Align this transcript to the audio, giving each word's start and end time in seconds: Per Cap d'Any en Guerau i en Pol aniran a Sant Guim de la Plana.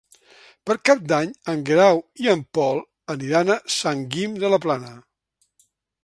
Per 0.67 0.75
Cap 0.89 1.01
d'Any 1.09 1.33
en 1.51 1.59
Guerau 1.67 1.99
i 2.23 2.31
en 2.33 2.41
Pol 2.57 2.81
aniran 3.15 3.51
a 3.51 3.59
Sant 3.75 4.01
Guim 4.15 4.33
de 4.45 4.51
la 4.55 4.59
Plana. 4.65 4.95